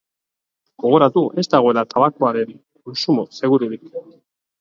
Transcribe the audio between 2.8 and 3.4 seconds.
kontsumo